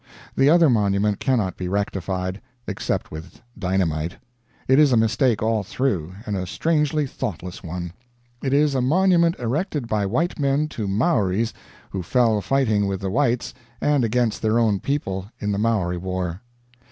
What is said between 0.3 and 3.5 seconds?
The other monument cannot be rectified. Except with